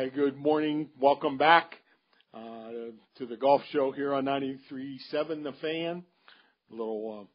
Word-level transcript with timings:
Hi, 0.00 0.08
good 0.08 0.38
morning. 0.38 0.88
Welcome 0.98 1.36
back 1.36 1.74
uh, 2.32 2.70
to 3.18 3.26
the 3.26 3.36
golf 3.36 3.60
show 3.70 3.92
here 3.92 4.14
on 4.14 4.24
93.7 4.24 5.42
The 5.42 5.52
Fan. 5.60 6.02
A 6.70 6.74
little 6.74 7.28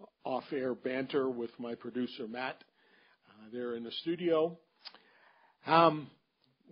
uh, 0.00 0.04
off-air 0.26 0.74
banter 0.74 1.28
with 1.28 1.50
my 1.58 1.74
producer 1.74 2.26
Matt 2.26 2.64
uh, 3.28 3.48
there 3.52 3.76
in 3.76 3.84
the 3.84 3.90
studio. 4.00 4.56
Um, 5.66 6.08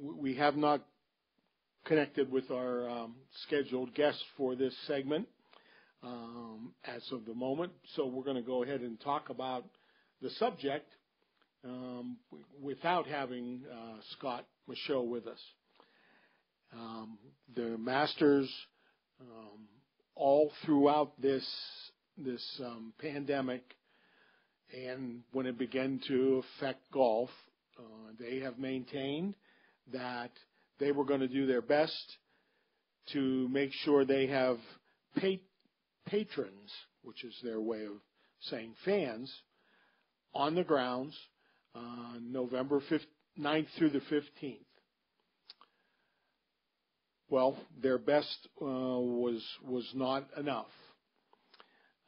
we 0.01 0.37
have 0.37 0.57
not 0.57 0.87
connected 1.85 2.33
with 2.33 2.51
our 2.51 2.89
um, 2.89 3.17
scheduled 3.47 3.95
guest 3.95 4.25
for 4.39 4.57
this 4.57 4.75
segment 4.87 5.29
um, 6.03 6.73
as 6.87 7.03
of 7.13 7.27
the 7.27 7.35
moment, 7.35 7.73
so 7.95 8.07
we're 8.07 8.25
going 8.25 8.37
to 8.37 8.43
go 8.43 8.63
ahead 8.63 8.81
and 8.81 8.99
talk 8.99 9.29
about 9.29 9.67
the 10.23 10.31
subject 10.31 10.91
um, 11.65 12.17
without 12.61 13.07
having 13.07 13.63
uh, 13.71 13.97
Scott 14.13 14.47
Michaux 14.69 15.03
with 15.03 15.27
us. 15.27 15.41
Um, 16.73 17.19
the 17.55 17.77
Masters, 17.79 18.51
um, 19.21 19.67
all 20.15 20.53
throughout 20.65 21.21
this 21.21 21.47
this 22.17 22.61
um, 22.65 22.93
pandemic, 23.01 23.63
and 24.73 25.23
when 25.33 25.47
it 25.47 25.59
began 25.59 26.01
to 26.07 26.43
affect 26.59 26.91
golf, 26.93 27.31
uh, 27.79 28.13
they 28.19 28.41
have 28.41 28.59
maintained 28.59 29.35
that 29.93 30.31
they 30.79 30.93
were 30.93 31.05
going 31.05 31.21
to 31.21 31.29
do 31.29 31.47
their 31.47 31.63
best 31.63 32.17
to 33.13 33.49
make 33.49 33.73
sure 33.73 34.05
they 34.05 34.27
have 34.27 34.59
pa- 35.19 35.43
patrons, 36.07 36.71
which 37.03 37.25
is 37.25 37.35
their 37.43 37.61
way 37.61 37.85
of 37.85 37.95
saying 38.41 38.75
fans, 38.85 39.33
on 40.35 40.55
the 40.55 40.65
grounds 40.65 41.17
uh, 41.75 42.19
November 42.21 42.81
5th, 42.91 43.07
9th 43.39 43.67
through 43.77 43.91
the 43.91 44.01
15th. 44.01 44.59
Well, 47.29 47.57
their 47.81 47.99
best 47.99 48.49
uh, 48.61 48.65
was 48.65 49.41
was 49.65 49.89
not 49.95 50.27
enough 50.37 50.67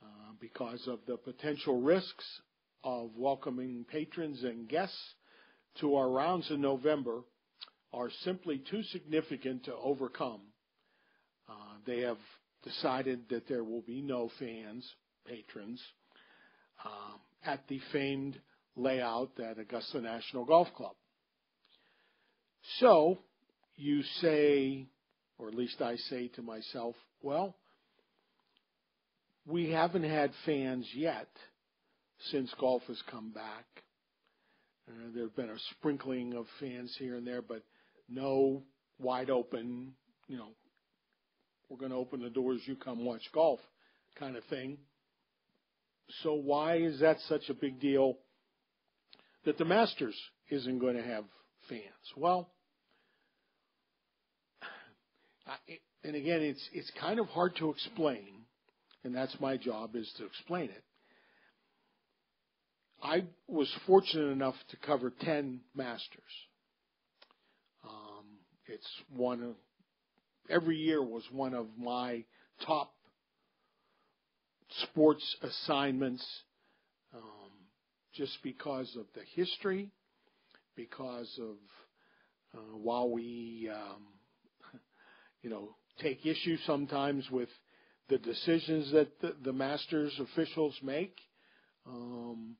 uh, 0.02 0.32
because 0.40 0.82
of 0.88 0.98
the 1.06 1.16
potential 1.16 1.80
risks 1.80 2.24
of 2.82 3.10
welcoming 3.16 3.86
patrons 3.88 4.42
and 4.42 4.68
guests 4.68 4.98
to 5.80 5.94
our 5.94 6.10
rounds 6.10 6.50
in 6.50 6.60
November 6.60 7.22
are 7.92 8.10
simply 8.24 8.62
too 8.70 8.82
significant 8.84 9.64
to 9.64 9.74
overcome. 9.76 10.40
Uh, 11.48 11.52
they 11.86 12.00
have 12.00 12.18
decided 12.64 13.20
that 13.28 13.46
there 13.48 13.64
will 13.64 13.82
be 13.82 14.00
no 14.02 14.30
fans, 14.38 14.88
patrons, 15.26 15.80
um, 16.84 17.20
at 17.44 17.66
the 17.68 17.80
famed 17.92 18.40
layout 18.76 19.32
at 19.38 19.58
Augusta 19.58 20.00
National 20.00 20.44
Golf 20.44 20.68
Club. 20.76 20.94
So 22.78 23.18
you 23.76 24.02
say, 24.20 24.86
or 25.38 25.48
at 25.48 25.54
least 25.54 25.80
I 25.80 25.96
say 25.96 26.28
to 26.28 26.42
myself, 26.42 26.94
well, 27.20 27.56
we 29.46 29.70
haven't 29.70 30.04
had 30.04 30.30
fans 30.46 30.88
yet 30.94 31.28
since 32.30 32.52
golf 32.60 32.82
has 32.86 33.02
come 33.10 33.30
back. 33.32 33.66
Uh, 34.88 35.10
there 35.14 35.24
have 35.24 35.36
been 35.36 35.50
a 35.50 35.58
sprinkling 35.72 36.34
of 36.34 36.46
fans 36.60 36.94
here 36.98 37.16
and 37.16 37.26
there, 37.26 37.42
but 37.42 37.62
no 38.08 38.62
wide 38.98 39.30
open, 39.30 39.92
you 40.28 40.36
know, 40.36 40.50
we're 41.68 41.78
going 41.78 41.90
to 41.90 41.96
open 41.96 42.20
the 42.20 42.30
doors, 42.30 42.60
you 42.66 42.76
come 42.76 43.04
watch 43.04 43.22
golf 43.32 43.60
kind 44.18 44.36
of 44.36 44.44
thing. 44.44 44.78
So 46.22 46.34
why 46.34 46.76
is 46.76 47.00
that 47.00 47.18
such 47.28 47.48
a 47.48 47.54
big 47.54 47.80
deal 47.80 48.18
that 49.44 49.58
the 49.58 49.64
Masters 49.64 50.16
isn't 50.50 50.78
going 50.78 50.96
to 50.96 51.02
have 51.02 51.24
fans. 51.68 51.82
Well, 52.16 52.50
and 56.04 56.16
again, 56.16 56.42
it's 56.42 56.68
it's 56.72 56.90
kind 57.00 57.18
of 57.18 57.26
hard 57.28 57.56
to 57.56 57.70
explain, 57.70 58.44
and 59.04 59.14
that's 59.14 59.36
my 59.40 59.56
job 59.56 59.96
is 59.96 60.10
to 60.18 60.26
explain 60.26 60.70
it. 60.70 60.84
I 63.02 63.24
was 63.48 63.72
fortunate 63.86 64.30
enough 64.30 64.54
to 64.70 64.76
cover 64.76 65.12
ten 65.20 65.60
Masters. 65.74 66.22
Um, 67.84 68.24
it's 68.66 68.88
one 69.14 69.42
of 69.42 69.54
every 70.48 70.76
year 70.76 71.02
was 71.02 71.24
one 71.32 71.54
of 71.54 71.66
my 71.78 72.24
top 72.64 72.92
sports 74.82 75.36
assignments. 75.42 76.24
Um, 77.14 77.41
just 78.14 78.38
because 78.42 78.94
of 78.96 79.06
the 79.14 79.22
history, 79.34 79.90
because 80.76 81.38
of 81.40 81.56
uh, 82.54 82.76
while 82.76 83.10
we, 83.10 83.70
um, 83.72 84.06
you 85.42 85.50
know, 85.50 85.74
take 86.00 86.24
issue 86.26 86.56
sometimes 86.66 87.30
with 87.30 87.48
the 88.08 88.18
decisions 88.18 88.92
that 88.92 89.20
the, 89.20 89.34
the 89.42 89.52
Masters 89.52 90.18
officials 90.20 90.76
make, 90.82 91.16
um, 91.86 92.56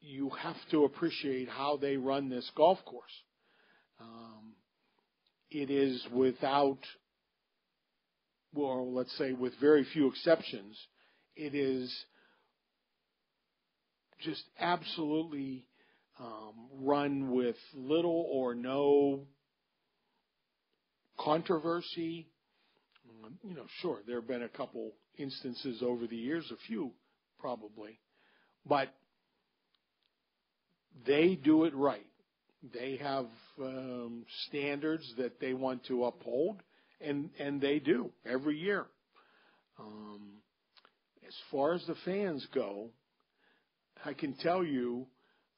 you 0.00 0.30
have 0.30 0.56
to 0.70 0.84
appreciate 0.84 1.48
how 1.48 1.76
they 1.76 1.96
run 1.96 2.28
this 2.28 2.50
golf 2.56 2.78
course. 2.84 3.12
Um, 4.00 4.54
it 5.50 5.70
is 5.70 6.04
without, 6.12 6.78
well, 8.52 8.92
let's 8.92 9.16
say 9.16 9.32
with 9.32 9.52
very 9.60 9.84
few 9.92 10.08
exceptions, 10.08 10.78
it 11.34 11.54
is 11.54 11.94
just 14.20 14.42
absolutely 14.58 15.66
um, 16.18 16.68
run 16.80 17.30
with 17.30 17.56
little 17.74 18.26
or 18.30 18.54
no 18.54 19.26
controversy. 21.18 22.28
Um, 23.24 23.38
you 23.42 23.54
know, 23.54 23.66
sure, 23.80 23.98
there 24.06 24.16
have 24.16 24.28
been 24.28 24.42
a 24.42 24.48
couple 24.48 24.92
instances 25.18 25.82
over 25.82 26.06
the 26.06 26.16
years, 26.16 26.50
a 26.52 26.56
few 26.66 26.92
probably, 27.38 27.98
but 28.64 28.88
they 31.06 31.34
do 31.34 31.64
it 31.64 31.74
right. 31.74 32.06
They 32.72 32.98
have 33.02 33.26
um, 33.60 34.24
standards 34.48 35.12
that 35.18 35.38
they 35.40 35.52
want 35.52 35.84
to 35.86 36.06
uphold, 36.06 36.62
and 37.00 37.30
and 37.38 37.60
they 37.60 37.78
do 37.78 38.10
every 38.24 38.58
year. 38.58 38.86
Um, 39.78 40.38
as 41.26 41.34
far 41.50 41.74
as 41.74 41.84
the 41.86 41.96
fans 42.04 42.46
go, 42.54 42.90
I 44.04 44.12
can 44.12 44.34
tell 44.34 44.64
you, 44.64 45.06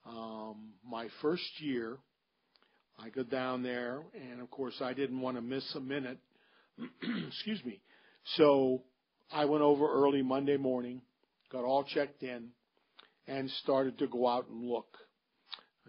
um, 0.06 0.72
my 0.88 1.08
first 1.22 1.60
year, 1.60 1.98
I 2.98 3.10
go 3.10 3.22
down 3.22 3.62
there, 3.62 4.02
and 4.14 4.40
of 4.40 4.50
course, 4.50 4.74
I 4.80 4.92
didn't 4.92 5.20
want 5.20 5.36
to 5.36 5.42
miss 5.42 5.64
a 5.74 5.80
minute. 5.80 6.18
Excuse 7.28 7.64
me. 7.64 7.80
So 8.36 8.82
I 9.30 9.44
went 9.44 9.62
over 9.62 9.90
early 9.90 10.22
Monday 10.22 10.56
morning, 10.56 11.02
got 11.50 11.64
all 11.64 11.84
checked 11.84 12.22
in, 12.22 12.48
and 13.26 13.50
started 13.62 13.98
to 13.98 14.06
go 14.06 14.26
out 14.26 14.48
and 14.48 14.64
look. 14.64 14.96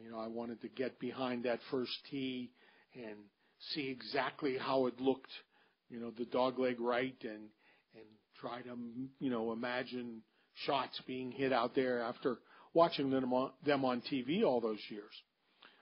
You 0.02 0.12
know, 0.12 0.20
I 0.20 0.28
wanted 0.28 0.62
to 0.62 0.70
get 0.70 1.00
behind 1.00 1.44
that 1.44 1.60
first 1.72 1.92
tee 2.10 2.52
and 2.94 3.18
see 3.74 3.90
exactly 3.90 4.58
how 4.58 4.88
it 4.88 5.00
looked. 5.00 5.32
You 5.90 6.00
know, 6.00 6.12
the 6.12 6.26
dogleg 6.26 6.76
right, 6.80 7.18
and 7.24 7.50
and 7.96 8.06
try 8.40 8.62
to 8.62 8.78
you 9.20 9.30
know 9.30 9.52
imagine 9.52 10.22
shots 10.66 11.02
being 11.08 11.32
hit 11.32 11.54
out 11.54 11.76
there 11.76 12.02
after 12.02 12.38
watching 12.74 13.10
them 13.10 13.34
on, 13.34 13.52
them 13.66 13.86
on 13.86 14.02
TV 14.02 14.44
all 14.44 14.62
those 14.62 14.80
years. 14.90 15.12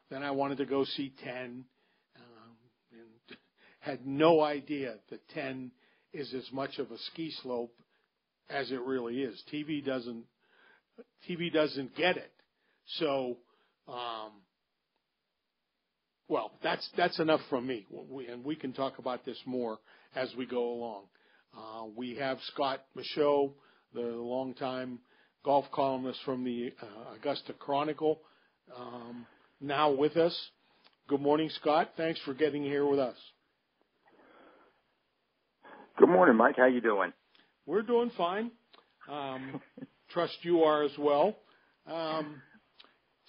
Then 0.09 0.23
I 0.23 0.31
wanted 0.31 0.57
to 0.59 0.65
go 0.65 0.85
see 0.85 1.13
10 1.23 1.65
um, 2.15 2.55
and 2.91 3.37
had 3.79 4.05
no 4.05 4.41
idea 4.41 4.95
that 5.09 5.27
10 5.29 5.71
is 6.13 6.33
as 6.33 6.49
much 6.51 6.79
of 6.79 6.91
a 6.91 6.97
ski 7.11 7.31
slope 7.43 7.73
as 8.49 8.71
it 8.71 8.81
really 8.81 9.21
is. 9.21 9.41
TV 9.53 9.85
doesn't 9.85 10.23
TV 11.29 11.51
doesn't 11.51 11.95
get 11.95 12.17
it. 12.17 12.31
So, 12.99 13.37
um, 13.87 14.31
well, 16.27 16.51
that's 16.63 16.87
that's 16.97 17.19
enough 17.19 17.41
from 17.49 17.67
me, 17.67 17.85
we, 18.09 18.27
and 18.27 18.43
we 18.43 18.55
can 18.55 18.73
talk 18.73 18.99
about 18.99 19.25
this 19.25 19.39
more 19.45 19.77
as 20.15 20.33
we 20.37 20.45
go 20.45 20.71
along. 20.71 21.03
Uh, 21.57 21.85
we 21.95 22.15
have 22.15 22.37
Scott 22.53 22.83
Michaux, 22.95 23.53
the 23.97 24.15
longtime 24.15 24.99
golf 25.43 25.65
columnist 25.73 26.19
from 26.23 26.43
the 26.43 26.71
uh, 26.81 27.15
Augusta 27.15 27.53
Chronicle, 27.53 28.19
um, 28.77 29.25
now 29.59 29.89
with 29.91 30.15
us. 30.17 30.37
Good 31.07 31.21
morning, 31.21 31.49
Scott. 31.49 31.93
Thanks 31.97 32.19
for 32.23 32.35
getting 32.35 32.63
here 32.63 32.85
with 32.85 32.99
us. 32.99 33.15
Good 35.97 36.09
morning, 36.09 36.35
Mike. 36.35 36.57
How 36.57 36.67
you 36.67 36.79
doing? 36.81 37.11
We're 37.65 37.81
doing 37.81 38.11
fine. 38.15 38.51
Um, 39.09 39.61
trust 40.11 40.37
you 40.43 40.61
are 40.61 40.83
as 40.83 40.91
well. 40.99 41.35
Um, 41.87 42.41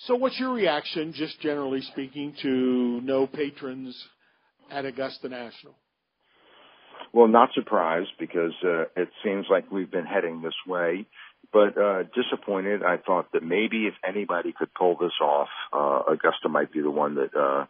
so, 0.01 0.17
what's 0.17 0.39
your 0.39 0.53
reaction, 0.53 1.15
just 1.15 1.41
generally 1.41 1.81
speaking, 1.81 2.35
to 2.43 3.01
no 3.03 3.27
patrons 3.27 3.97
at 4.71 4.85
Augusta 4.85 5.31
National? 5.31 5.75
Well, 7.13 7.29
not 7.29 7.51
surprised 7.55 8.11
because 8.19 8.53
uh, 8.63 8.85
it 8.97 9.09
seems 9.25 9.47
like 9.51 9.71
we've 9.71 9.91
been 9.91 10.07
heading 10.07 10.43
this 10.43 10.55
way. 10.67 11.07
But 11.53 11.79
uh, 11.79 12.03
disappointed. 12.15 12.83
I 12.83 12.99
thought 12.99 13.33
that 13.33 13.43
maybe 13.43 13.87
if 13.87 13.95
anybody 14.07 14.53
could 14.53 14.75
pull 14.75 14.97
this 15.01 15.15
off, 15.23 15.49
uh, 15.73 16.13
Augusta 16.13 16.49
might 16.51 16.71
be 16.71 16.83
the 16.83 16.91
one 16.91 17.15
that 17.15 17.35
uh, 17.35 17.65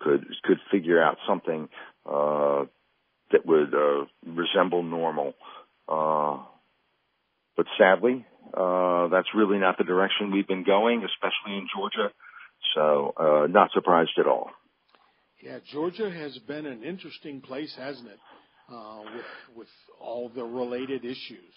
could 0.00 0.26
could 0.42 0.58
figure 0.70 1.02
out 1.02 1.16
something 1.26 1.68
uh, 2.04 2.64
that 3.32 3.46
would 3.46 3.72
uh, 3.74 4.04
resemble 4.26 4.82
normal. 4.82 5.32
Uh, 5.88 6.38
but 7.56 7.66
sadly, 7.78 8.26
uh, 8.52 9.08
that's 9.08 9.28
really 9.34 9.58
not 9.58 9.78
the 9.78 9.84
direction 9.84 10.30
we've 10.30 10.46
been 10.46 10.64
going, 10.64 11.04
especially 11.04 11.56
in 11.56 11.66
Georgia. 11.74 12.12
So, 12.74 13.14
uh, 13.16 13.46
not 13.48 13.70
surprised 13.72 14.18
at 14.18 14.26
all. 14.26 14.50
Yeah, 15.42 15.58
Georgia 15.72 16.10
has 16.10 16.38
been 16.38 16.66
an 16.66 16.82
interesting 16.82 17.40
place, 17.40 17.74
hasn't 17.76 18.08
it? 18.08 18.18
Uh, 18.72 19.00
with 19.14 19.56
with 19.56 19.68
all 20.00 20.30
the 20.34 20.42
related 20.42 21.04
issues. 21.04 21.54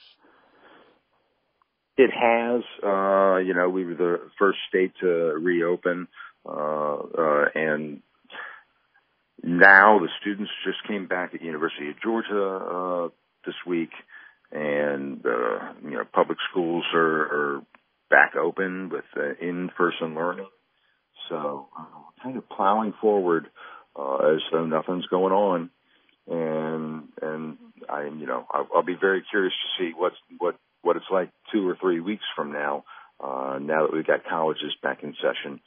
It 1.97 2.11
has. 2.11 2.63
Uh, 2.83 3.37
you 3.37 3.53
know, 3.53 3.69
we 3.69 3.85
were 3.85 3.95
the 3.95 4.29
first 4.37 4.57
state 4.67 4.91
to 4.99 5.07
reopen, 5.07 6.09
uh, 6.45 6.95
uh, 6.97 7.45
and 7.55 8.01
now 9.41 9.99
the 9.99 10.09
students 10.19 10.51
just 10.65 10.85
came 10.85 11.07
back 11.07 11.33
at 11.33 11.41
University 11.41 11.89
of 11.89 11.95
Georgia 12.03 12.45
uh, 12.45 13.09
this 13.45 13.55
week, 13.65 13.91
and 14.51 15.25
uh, 15.25 15.73
you 15.83 15.91
know, 15.91 16.03
public 16.13 16.37
schools 16.51 16.83
are, 16.93 17.21
are 17.21 17.61
back 18.09 18.35
open 18.35 18.89
with 18.89 19.05
uh, 19.15 19.33
in-person 19.41 20.13
learning. 20.13 20.49
So, 21.29 21.69
uh, 21.77 21.85
kind 22.21 22.37
of 22.37 22.49
plowing 22.49 22.93
forward 22.99 23.47
uh, 23.97 24.35
as 24.35 24.41
though 24.51 24.65
nothing's 24.65 25.07
going 25.07 25.33
on, 25.33 25.69
and 26.27 27.03
and 27.21 27.57
I, 27.89 28.03
you 28.03 28.25
know, 28.25 28.45
I'll, 28.51 28.67
I'll 28.75 28.83
be 28.83 28.97
very 28.99 29.23
curious 29.29 29.53
to 29.53 29.83
see 29.83 29.91
what's 29.95 30.15
what 30.37 30.57
what 30.81 30.95
it's 30.95 31.05
like 31.11 31.29
two 31.51 31.67
or 31.67 31.77
three 31.79 31.99
weeks 31.99 32.23
from 32.35 32.51
now, 32.51 32.83
uh, 33.23 33.59
now 33.61 33.85
that 33.85 33.93
we've 33.93 34.07
got 34.07 34.25
colleges 34.29 34.73
back 34.81 35.03
in 35.03 35.13
session. 35.21 35.59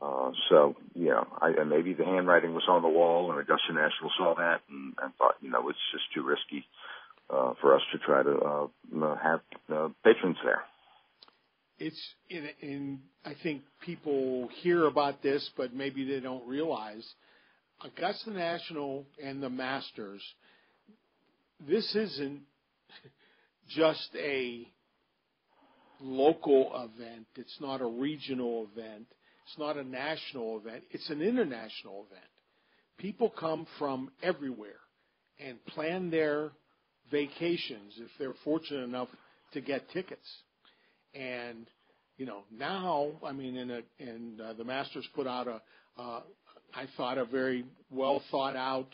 Uh, 0.00 0.30
so, 0.50 0.76
you 0.94 1.06
know, 1.06 1.26
I, 1.40 1.64
maybe 1.64 1.94
the 1.94 2.04
handwriting 2.04 2.52
was 2.52 2.64
on 2.68 2.82
the 2.82 2.88
wall 2.88 3.30
and 3.30 3.40
Augusta 3.40 3.72
National 3.72 4.10
saw 4.18 4.34
that 4.34 4.60
and, 4.68 4.94
and 5.02 5.14
thought, 5.16 5.36
you 5.40 5.50
know, 5.50 5.68
it's 5.70 5.78
just 5.90 6.04
too 6.14 6.22
risky, 6.22 6.66
uh, 7.30 7.54
for 7.60 7.74
us 7.74 7.80
to 7.92 7.98
try 7.98 8.22
to, 8.22 8.36
uh, 8.36 9.16
have, 9.16 9.40
uh, 9.72 9.88
patrons 10.04 10.36
there. 10.44 10.64
It's 11.78 12.14
in, 12.28 13.00
I 13.24 13.34
think 13.42 13.62
people 13.80 14.48
hear 14.62 14.84
about 14.86 15.22
this, 15.22 15.50
but 15.56 15.74
maybe 15.74 16.04
they 16.04 16.20
don't 16.20 16.46
realize 16.46 17.06
Augusta 17.84 18.30
National 18.30 19.04
and 19.22 19.42
the 19.42 19.50
Masters, 19.50 20.22
this 21.68 21.94
isn't 21.94 22.42
just 23.68 24.08
a 24.16 24.66
local 26.00 26.72
event. 26.74 27.26
It's 27.36 27.56
not 27.60 27.80
a 27.80 27.86
regional 27.86 28.68
event. 28.72 29.06
It's 29.46 29.58
not 29.58 29.76
a 29.76 29.84
national 29.84 30.58
event. 30.58 30.84
It's 30.90 31.08
an 31.10 31.22
international 31.22 32.06
event. 32.10 32.24
People 32.98 33.30
come 33.30 33.66
from 33.78 34.10
everywhere 34.22 34.80
and 35.38 35.64
plan 35.66 36.10
their 36.10 36.50
vacations 37.10 37.94
if 37.98 38.08
they're 38.18 38.34
fortunate 38.42 38.84
enough 38.84 39.08
to 39.52 39.60
get 39.60 39.88
tickets. 39.90 40.26
And 41.14 41.66
you 42.16 42.26
know 42.26 42.44
now, 42.50 43.12
I 43.24 43.32
mean, 43.32 43.56
in 43.56 43.70
a, 43.70 43.80
and 43.98 44.40
uh, 44.40 44.52
the 44.54 44.64
Masters 44.64 45.06
put 45.14 45.26
out 45.26 45.46
a, 45.46 45.62
uh, 46.00 46.20
I 46.76 46.86
thought 46.96 47.18
a 47.18 47.24
very 47.24 47.64
well 47.90 48.22
thought 48.30 48.56
out 48.56 48.88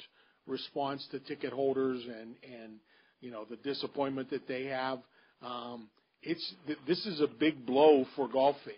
response 0.47 1.07
to 1.11 1.19
ticket 1.21 1.53
holders 1.53 2.03
and 2.05 2.37
and 2.43 2.79
you 3.23 3.31
know, 3.31 3.47
the 3.49 3.57
disappointment 3.57 4.29
that 4.31 4.47
they 4.47 4.65
have. 4.65 4.99
Um, 5.41 5.89
it's 6.23 6.55
this 6.87 7.07
is 7.07 7.21
a 7.21 7.27
big 7.27 7.65
blow 7.65 8.05
for 8.15 8.29
golf 8.29 8.57
fans. 8.65 8.77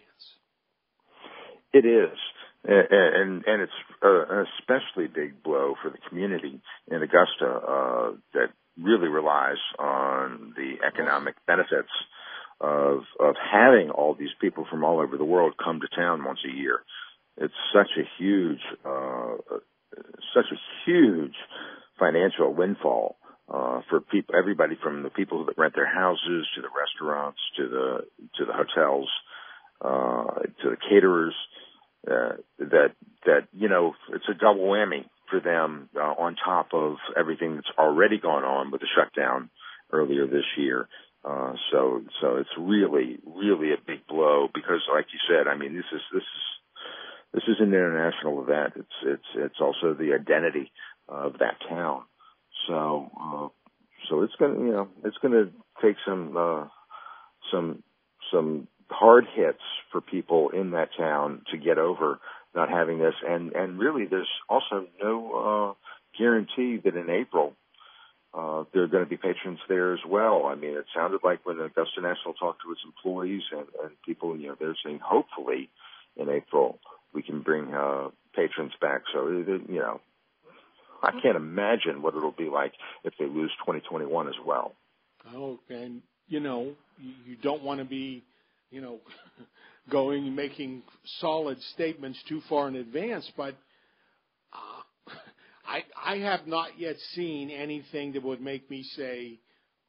It 1.73 1.85
is, 1.85 2.17
and 2.65 3.43
and 3.47 3.63
it's 3.63 3.73
an 4.03 4.47
especially 4.61 5.09
big 5.09 5.43
blow 5.43 5.75
for 5.83 5.91
the 5.91 5.99
community 6.09 6.61
in 6.91 7.03
Augusta 7.03 7.47
uh, 7.47 8.11
that 8.35 8.49
really 8.81 9.09
relies 9.09 9.59
on 9.79 10.55
the 10.57 10.87
economic 10.87 11.35
benefits 11.47 11.93
of 12.61 13.01
of 13.19 13.35
having 13.53 13.91
all 13.91 14.15
these 14.15 14.35
people 14.41 14.67
from 14.71 14.85
all 14.85 15.01
over 15.01 15.17
the 15.17 15.25
world 15.25 15.55
come 15.63 15.81
to 15.81 15.97
town 15.97 16.25
once 16.25 16.41
a 16.47 16.57
year. 16.57 16.81
It's 17.37 17.55
such 17.75 17.91
a 17.99 18.05
huge, 18.19 18.61
uh, 18.85 19.37
such 20.35 20.47
a 20.53 20.59
huge 20.85 21.35
financial 21.99 22.53
windfall 22.55 23.17
uh, 23.53 23.81
for 23.91 24.01
people, 24.01 24.35
everybody 24.37 24.77
from 24.83 25.03
the 25.03 25.11
people 25.11 25.45
that 25.47 25.59
rent 25.59 25.75
their 25.75 25.93
houses 25.93 26.47
to 26.55 26.63
the 26.63 26.69
restaurants 26.69 27.39
to 27.57 27.69
the 27.69 27.99
to 28.39 28.45
the 28.45 28.53
hotels 28.53 29.09
uh, 29.81 30.41
to 30.63 30.71
the 30.71 30.77
caterers. 30.89 31.35
Uh, 32.07 32.37
that 32.59 32.93
that 33.25 33.49
you 33.53 33.69
know 33.69 33.95
it's 34.13 34.29
a 34.29 34.35
double 34.35 34.65
whammy 34.65 35.05
for 35.31 35.41
them 35.41 35.89
uh, 35.97 36.15
on 36.21 36.37
top 36.45 36.69
of 36.75 36.97
everything 37.17 37.55
that's 37.55 37.79
already 37.79 38.19
gone 38.19 38.45
on 38.45 38.71
with 38.71 38.83
the 38.83 38.87
shutdown 38.95 39.49
earlier 39.91 40.27
this 40.27 40.45
year. 40.59 40.87
Uh, 41.25 41.55
so 41.73 42.03
so 42.21 42.37
it's 42.37 42.51
really 42.59 43.19
really 43.25 43.73
a 43.73 43.81
big 43.87 44.07
blow 44.07 44.49
because 44.55 44.83
like 44.93 45.07
you 45.13 45.19
said, 45.29 45.49
I 45.49 45.57
mean 45.57 45.75
this 45.75 45.89
is 45.93 46.03
this 46.13 46.23
is 46.23 46.43
this 47.35 47.45
is 47.49 47.57
an 47.59 47.69
international 47.69 48.43
event. 48.43 48.75
It's 48.77 48.99
it's 49.05 49.29
it's 49.35 49.61
also 49.61 49.93
the 49.93 50.15
identity 50.15 50.71
of 51.09 51.35
that 51.41 51.57
town. 51.69 52.03
So, 52.67 53.11
uh, 53.21 53.49
so 54.09 54.23
it's 54.23 54.35
gonna, 54.39 54.59
you 54.59 54.73
know, 54.73 54.89
it's 55.05 55.17
gonna 55.19 55.51
take 55.83 55.97
some, 56.07 56.37
uh, 56.37 56.67
some, 57.53 57.83
some 58.33 58.69
hard 58.89 59.25
hits 59.35 59.63
for 59.93 60.01
people 60.01 60.51
in 60.51 60.73
that 60.73 60.91
town 60.97 61.43
to 61.51 61.59
get 61.59 61.79
over 61.79 62.21
not 62.55 62.71
having 62.71 62.99
this. 62.99 63.15
And, 63.27 63.53
and 63.53 63.79
really 63.79 64.07
there's 64.07 64.29
also 64.49 64.87
no, 65.03 65.75
uh, 65.77 66.19
guarantee 66.19 66.81
that 66.85 66.97
in 66.97 67.11
April, 67.11 67.55
uh, 68.33 68.65
there 68.73 68.83
are 68.83 68.89
going 68.89 69.05
to 69.05 69.11
be 69.11 69.17
patrons 69.17 69.61
there 69.69 69.93
as 69.95 70.01
well. 70.09 70.47
I 70.47 70.55
mean, 70.55 70.77
it 70.77 70.87
sounded 70.95 71.21
like 71.23 71.45
when 71.45 71.61
Augusta 71.61 72.01
National 72.01 72.35
talked 72.35 72.63
to 72.63 72.73
its 72.73 72.81
employees 72.85 73.43
and, 73.53 73.67
and 73.83 73.93
people, 74.05 74.37
you 74.37 74.49
know, 74.49 74.57
they're 74.59 74.77
saying 74.85 75.01
hopefully 75.03 75.71
in 76.17 76.29
April 76.29 76.79
we 77.15 77.23
can 77.23 77.41
bring 77.41 77.73
uh, 77.73 78.09
patrons 78.35 78.73
back. 78.81 79.03
So, 79.13 79.29
you 79.29 79.79
know, 79.79 80.01
I 81.03 81.13
can't 81.23 81.37
imagine 81.37 82.03
what 82.03 82.15
it'll 82.15 82.33
be 82.33 82.49
like 82.49 82.73
if 83.05 83.15
they 83.19 83.27
lose 83.27 83.53
2021 83.61 84.29
as 84.29 84.35
well. 84.45 84.73
Oh, 85.35 85.59
and 85.69 86.03
you 86.27 86.41
know, 86.41 86.73
you 87.27 87.37
don't 87.43 87.63
want 87.63 87.81
to 87.81 87.85
be, 87.85 88.25
you 88.71 88.81
know, 88.81 88.99
going 89.91 90.35
making 90.35 90.83
solid 91.21 91.61
statements 91.75 92.19
too 92.29 92.41
far 92.49 92.69
in 92.69 92.77
advance, 92.77 93.31
but 93.37 93.55
uh, 94.53 95.13
I 95.67 95.85
I 96.03 96.17
have 96.19 96.47
not 96.47 96.79
yet 96.79 96.97
seen 97.15 97.51
anything 97.51 98.13
that 98.13 98.23
would 98.23 98.41
make 98.41 98.71
me 98.71 98.83
say, 98.97 99.39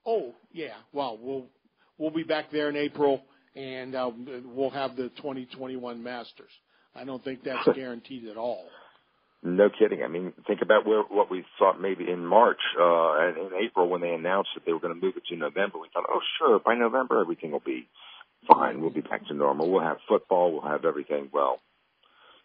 "Oh, 0.06 0.34
yeah, 0.52 0.76
well, 0.92 1.18
we'll 1.22 1.48
we'll 1.98 2.12
be 2.12 2.24
back 2.24 2.52
there 2.52 2.70
in 2.70 2.76
April 2.76 3.24
and 3.56 3.96
uh, 3.96 4.12
we'll 4.46 4.70
have 4.70 4.96
the 4.96 5.10
2021 5.18 6.04
Masters." 6.04 6.52
I 6.96 7.04
don't 7.04 7.24
think 7.24 7.44
that's 7.44 7.68
guaranteed 7.76 8.28
at 8.28 8.38
all. 8.38 8.66
No 9.44 9.70
kidding. 9.70 10.02
I 10.02 10.08
mean, 10.08 10.34
think 10.48 10.62
about 10.62 10.88
where, 10.88 11.04
what 11.04 11.30
we 11.30 11.46
thought 11.60 11.80
maybe 11.80 12.10
in 12.10 12.26
March 12.26 12.60
uh, 12.80 13.14
and 13.20 13.38
in 13.38 13.50
April 13.64 13.90
when 13.90 14.02
they 14.02 14.14
announced 14.14 14.50
that 14.56 14.66
they 14.66 14.74
were 14.74 14.80
going 14.80 14.96
to 14.96 15.00
move 15.00 15.18
it 15.18 15.26
to 15.30 15.36
November. 15.36 15.78
We 15.78 15.90
thought, 15.94 16.06
oh, 16.10 16.22
sure, 16.40 16.60
by 16.60 16.74
November 16.74 17.22
everything 17.22 17.52
will 17.52 17.60
be 17.60 17.88
fine. 18.48 18.82
We'll 18.82 18.90
be 18.90 19.02
back 19.02 19.28
to 19.28 19.34
normal. 19.34 19.70
We'll 19.70 19.84
have 19.84 19.98
football. 20.08 20.52
We'll 20.52 20.72
have 20.72 20.86
everything. 20.86 21.30
Well, 21.32 21.60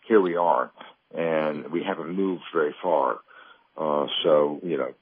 here 0.08 0.20
we 0.20 0.36
are, 0.36 0.70
and 1.16 1.70
we 1.72 1.82
haven't 1.82 2.10
moved 2.14 2.42
very 2.52 2.74
far. 2.82 3.20
Uh, 3.78 4.06
so 4.22 4.60
you 4.62 4.76
know, 4.76 4.92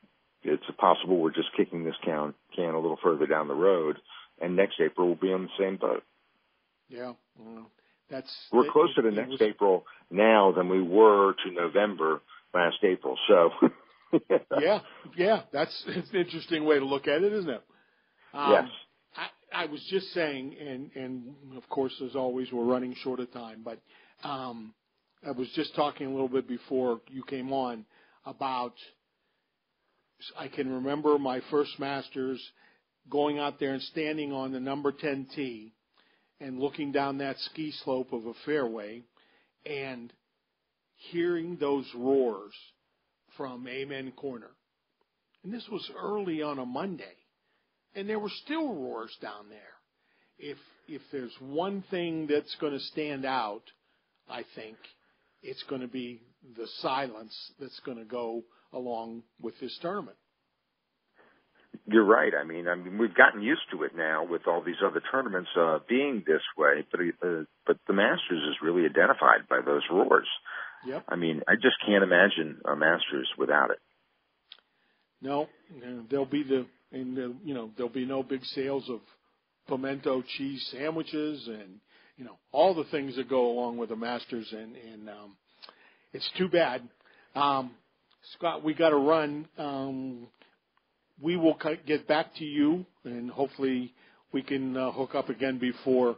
it's 0.43 0.63
possible 0.79 1.19
we're 1.19 1.33
just 1.33 1.49
kicking 1.57 1.85
this 1.85 1.97
can 2.05 2.35
can 2.55 2.75
a 2.75 2.81
little 2.81 2.99
further 3.03 3.27
down 3.27 3.49
the 3.49 3.55
road, 3.55 3.97
and 4.41 4.55
next 4.55 4.81
April 4.81 5.09
we'll 5.09 5.17
be 5.17 5.33
on 5.33 5.43
the 5.43 5.49
same 5.59 5.77
boat. 5.77 6.05
Yeah. 6.89 7.15
Well, 7.39 7.71
that's 8.11 8.33
we're 8.53 8.71
closer 8.71 9.03
to 9.03 9.11
next 9.11 9.31
was, 9.31 9.43
April 9.43 9.85
now 10.11 10.53
than 10.53 10.69
we 10.69 10.83
were 10.83 11.35
to 11.45 11.51
November 11.53 12.21
last 12.55 12.77
April. 12.83 13.17
So 13.29 13.51
yeah, 14.61 14.81
yeah, 15.17 15.43
that's 15.53 15.85
it's 15.89 16.11
an 16.11 16.17
interesting 16.17 16.65
way 16.65 16.79
to 16.79 16.85
look 16.85 17.07
at 17.07 17.23
it, 17.23 17.33
isn't 17.33 17.51
it? 17.51 17.63
Um, 18.33 18.53
yes. 18.53 18.65
I, 19.17 19.63
I 19.63 19.67
was 19.67 19.85
just 19.91 20.13
saying, 20.13 20.57
and 20.61 20.91
and 20.95 21.35
of 21.57 21.69
course, 21.69 21.93
as 22.05 22.15
always, 22.15 22.53
we're 22.53 22.65
running 22.65 22.95
short 23.03 23.21
of 23.21 23.33
time, 23.33 23.65
but 23.65 23.81
um, 24.27 24.75
I 25.27 25.33
was 25.33 25.49
just 25.55 25.75
talking 25.75 26.07
a 26.07 26.11
little 26.11 26.29
bit 26.29 26.49
before 26.49 27.01
you 27.09 27.23
came 27.25 27.53
on 27.53 27.85
about. 28.25 28.75
I 30.37 30.49
can 30.49 30.69
remember 30.69 31.17
my 31.17 31.41
first 31.49 31.79
Masters 31.79 32.43
going 33.09 33.39
out 33.39 33.61
there 33.61 33.73
and 33.73 33.83
standing 33.83 34.33
on 34.33 34.53
the 34.53 34.59
number 34.59 34.91
10 34.91 35.29
tee 35.35 35.73
and 36.41 36.59
looking 36.59 36.93
down 36.93 37.19
that 37.19 37.39
ski 37.39 37.73
slope 37.85 38.13
of 38.13 38.27
a 38.27 38.35
fairway 38.45 39.03
and 39.67 40.13
hearing 41.11 41.57
those 41.57 41.87
roars 41.95 42.53
from 43.37 43.67
Amen 43.69 44.13
Corner. 44.17 44.51
And 45.45 45.53
this 45.53 45.67
was 45.71 45.91
early 45.97 46.43
on 46.43 46.59
a 46.59 46.67
Monday. 46.67 47.05
And 47.95 48.09
there 48.09 48.19
were 48.19 48.31
still 48.45 48.75
roars 48.75 49.17
down 49.21 49.49
there. 49.49 49.59
If 50.39 50.59
if 50.87 51.03
there's 51.13 51.35
one 51.41 51.85
thing 51.91 52.27
that's 52.27 52.55
going 52.61 52.73
to 52.73 52.81
stand 52.81 53.25
out, 53.27 53.63
I 54.29 54.45
think 54.55 54.77
it's 55.43 55.63
going 55.65 55.83
to 55.83 55.89
be 55.89 56.23
the 56.57 56.67
silence 56.81 57.35
that's 57.61 57.81
going 57.81 57.99
to 57.99 58.05
go 58.05 58.43
along 58.73 59.23
with 59.41 59.55
this 59.61 59.77
tournament. 59.83 60.17
You're 61.87 62.05
right. 62.05 62.33
I 62.39 62.45
mean, 62.45 62.69
I 62.69 62.75
mean, 62.75 62.99
we've 62.99 63.15
gotten 63.15 63.43
used 63.43 63.63
to 63.73 63.83
it 63.83 63.93
now 63.97 64.25
with 64.25 64.47
all 64.47 64.63
these 64.63 64.83
other 64.85 65.03
tournaments 65.11 65.51
uh, 65.59 65.79
being 65.89 66.23
this 66.27 66.43
way, 66.57 66.85
but 66.91 67.01
uh, 67.01 67.45
but 67.67 67.79
the 67.87 67.95
Masters 67.95 68.43
is 68.51 68.57
really 68.63 68.85
identified 68.85 69.49
by 69.49 69.61
those 69.65 69.83
roars. 69.91 70.29
Yep. 70.87 71.05
I 71.09 71.17
mean, 71.17 71.43
I 71.49 71.55
just 71.55 71.77
can't 71.87 72.05
imagine 72.05 72.61
a 72.65 72.77
Masters 72.77 73.29
without 73.39 73.71
it. 73.71 73.79
No, 75.21 75.49
there'll 76.11 76.27
be 76.27 76.43
the 76.43 76.67
and 76.93 77.17
the, 77.17 77.35
you 77.45 77.55
know 77.55 77.71
there'll 77.77 77.93
be 77.93 78.07
no 78.07 78.23
big 78.23 78.45
sales 78.45 78.89
of 78.89 79.01
pimento 79.67 80.23
cheese 80.37 80.67
sandwiches 80.73 81.47
and 81.49 81.81
you 82.17 82.25
know 82.25 82.39
all 82.53 82.75
the 82.75 82.85
things 82.85 83.17
that 83.17 83.29
go 83.29 83.51
along 83.51 83.79
with 83.79 83.89
the 83.89 83.97
Masters, 83.97 84.53
and 84.53 84.77
and 84.77 85.09
um, 85.09 85.37
it's 86.13 86.31
too 86.37 86.49
bad. 86.49 86.89
Um, 87.35 87.73
Scott, 88.35 88.65
we 88.65 88.75
got 88.75 88.91
to 88.91 88.97
run. 88.97 89.49
Um, 89.57 90.29
we 91.21 91.37
will 91.37 91.57
get 91.87 92.07
back 92.07 92.35
to 92.37 92.45
you, 92.45 92.87
and 93.05 93.31
hopefully 93.31 93.95
we 94.33 94.43
can 94.43 94.77
uh, 94.77 94.93
hook 94.93 95.15
up 95.15 95.29
again 95.29 95.59
before 95.59 96.17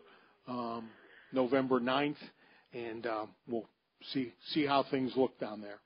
um, 0.48 0.88
November 1.32 1.80
9th, 1.80 2.16
and 2.72 3.06
um, 3.06 3.28
we'll 3.48 3.68
see 4.12 4.32
see 4.52 4.66
how 4.66 4.84
things 4.90 5.12
look 5.16 5.38
down 5.38 5.60
there. 5.60 5.78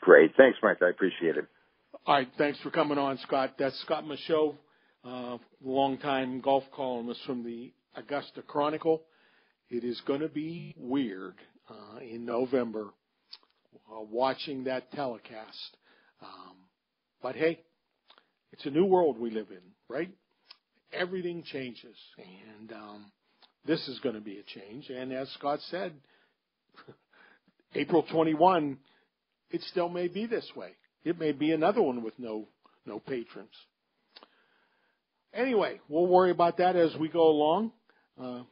Great, 0.00 0.32
thanks, 0.36 0.58
Mike. 0.62 0.78
I 0.82 0.90
appreciate 0.90 1.36
it. 1.36 1.46
All 2.06 2.14
right, 2.16 2.28
thanks 2.36 2.60
for 2.60 2.70
coming 2.70 2.98
on, 2.98 3.18
Scott. 3.18 3.54
That's 3.58 3.78
Scott 3.80 4.04
Michaux, 4.04 4.54
uh, 5.04 5.38
longtime 5.62 6.40
golf 6.40 6.64
columnist 6.74 7.20
from 7.26 7.42
the 7.44 7.72
Augusta 7.96 8.42
Chronicle. 8.42 9.02
It 9.70 9.84
is 9.84 10.00
going 10.06 10.20
to 10.20 10.28
be 10.28 10.74
weird 10.76 11.34
uh, 11.70 12.00
in 12.00 12.26
November 12.26 12.90
uh, 13.90 14.02
watching 14.02 14.64
that 14.64 14.92
telecast. 14.92 15.76
Um, 16.20 16.56
but 17.22 17.36
hey, 17.36 17.60
it's 18.54 18.66
a 18.66 18.70
new 18.70 18.84
world 18.84 19.18
we 19.18 19.32
live 19.32 19.48
in, 19.50 19.58
right? 19.88 20.10
Everything 20.92 21.42
changes, 21.42 21.96
and 22.16 22.72
um, 22.72 23.10
this 23.66 23.88
is 23.88 23.98
going 23.98 24.14
to 24.14 24.20
be 24.20 24.38
a 24.38 24.60
change. 24.60 24.90
And 24.90 25.12
as 25.12 25.28
Scott 25.32 25.58
said, 25.72 25.92
April 27.74 28.04
21, 28.12 28.78
it 29.50 29.60
still 29.62 29.88
may 29.88 30.06
be 30.06 30.26
this 30.26 30.48
way. 30.54 30.68
It 31.02 31.18
may 31.18 31.32
be 31.32 31.50
another 31.50 31.82
one 31.82 32.04
with 32.04 32.16
no 32.16 32.46
no 32.86 33.00
patrons. 33.00 33.50
Anyway, 35.34 35.80
we'll 35.88 36.06
worry 36.06 36.30
about 36.30 36.58
that 36.58 36.76
as 36.76 36.94
we 37.00 37.08
go 37.08 37.28
along. 37.28 37.72
Uh, 38.22 38.42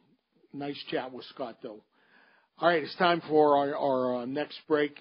nice 0.52 0.82
chat 0.90 1.12
with 1.12 1.24
Scott, 1.26 1.58
though. 1.62 1.84
All 2.58 2.68
right, 2.68 2.82
it's 2.82 2.96
time 2.96 3.22
for 3.28 3.56
our, 3.56 3.76
our 3.76 4.22
uh, 4.22 4.24
next 4.24 4.58
break. 4.66 4.96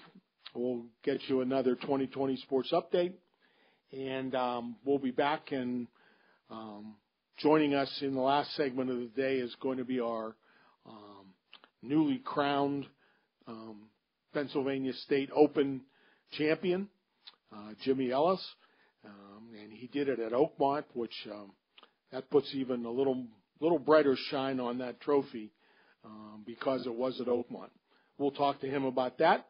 We'll 0.54 0.84
get 1.02 1.18
you 1.26 1.40
another 1.40 1.74
2020 1.74 2.36
sports 2.36 2.72
update 2.72 3.14
and 3.92 4.34
um, 4.34 4.76
we'll 4.84 4.98
be 4.98 5.10
back. 5.10 5.52
And 5.52 5.86
um, 6.50 6.94
joining 7.38 7.74
us 7.74 7.90
in 8.00 8.14
the 8.14 8.20
last 8.20 8.54
segment 8.54 8.90
of 8.90 8.98
the 8.98 9.10
day 9.16 9.36
is 9.36 9.54
going 9.60 9.78
to 9.78 9.84
be 9.84 10.00
our 10.00 10.34
um, 10.86 11.26
newly 11.82 12.18
crowned 12.24 12.86
um, 13.46 13.88
Pennsylvania 14.32 14.92
State 15.04 15.30
Open 15.34 15.82
champion, 16.32 16.88
uh, 17.54 17.72
Jimmy 17.82 18.10
Ellis, 18.10 18.44
um, 19.04 19.48
and 19.60 19.72
he 19.72 19.88
did 19.88 20.08
it 20.08 20.18
at 20.18 20.32
Oakmont, 20.32 20.84
which 20.94 21.14
um, 21.30 21.52
that 22.12 22.30
puts 22.30 22.48
even 22.54 22.84
a 22.84 22.90
little 22.90 23.26
little 23.60 23.78
brighter 23.78 24.16
shine 24.30 24.58
on 24.58 24.78
that 24.78 25.00
trophy 25.00 25.52
because 26.44 26.84
it 26.86 26.94
was 26.94 27.20
at 27.20 27.28
Oakmont. 27.28 27.70
We'll 28.18 28.32
talk 28.32 28.60
to 28.60 28.66
him 28.66 28.84
about 28.84 29.18
that 29.18 29.46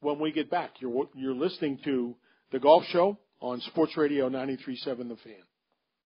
when 0.00 0.18
we 0.18 0.32
get 0.32 0.50
back. 0.50 0.72
You're 0.80 1.08
you're 1.14 1.34
listening 1.34 1.78
to 1.84 2.14
the 2.52 2.58
Golf 2.58 2.84
Show 2.90 3.18
on 3.40 3.60
Sports 3.60 3.96
Radio 3.96 4.28
93.7 4.28 5.08
The 5.08 5.16
Fan. 5.16 5.55